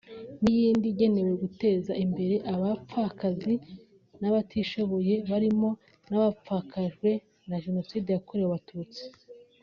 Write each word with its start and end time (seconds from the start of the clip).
n’iyindi 0.41 0.85
igenewe 0.93 1.31
guteza 1.43 1.91
imbere 2.05 2.35
abapfakazi 2.53 3.53
batishoboye 4.33 5.15
barimo 5.29 5.69
n’abapfakajwe 6.09 7.09
na 7.49 7.57
Jenoside 7.63 8.07
yakorewe 8.11 8.47
Abatutsi 8.49 9.03